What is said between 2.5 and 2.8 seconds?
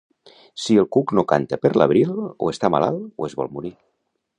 està